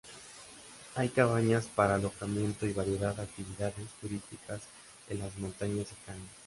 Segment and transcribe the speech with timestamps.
[0.95, 4.63] Hay cabañas para alojamiento y variadas actividades turísticas
[5.09, 6.25] en las montañas cercanas.